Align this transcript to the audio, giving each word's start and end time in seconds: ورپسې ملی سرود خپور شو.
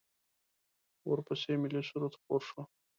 ورپسې 1.09 1.53
ملی 1.61 1.81
سرود 1.89 2.13
خپور 2.19 2.41
شو. 2.49 2.61